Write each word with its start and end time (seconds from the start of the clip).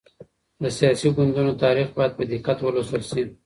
د 0.61 0.63
سياسي 0.77 1.07
ګوندونو 1.15 1.53
تاريخ 1.63 1.87
بايد 1.97 2.11
په 2.17 2.23
دقت 2.31 2.57
ولوستل 2.61 3.01
سي. 3.11 3.23